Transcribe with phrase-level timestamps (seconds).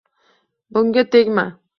[0.77, 1.45] “Bunga tegma!